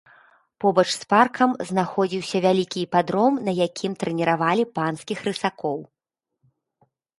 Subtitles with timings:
[0.63, 5.79] Побач з паркам знаходзіўся вялікі іпадром, на якім трэніравалі панскіх рысакоў.